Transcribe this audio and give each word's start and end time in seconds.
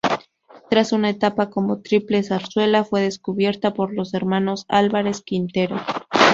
Tras 0.71 0.93
una 0.93 1.11
etapa 1.11 1.51
como 1.51 1.81
tiple 1.83 2.17
de 2.17 2.23
Zarzuela, 2.23 2.83
fue 2.83 3.01
descubierta 3.03 3.75
por 3.75 3.93
los 3.93 4.15
hermanos 4.15 4.65
Álvarez 4.67 5.21
Quintero. 5.21 5.75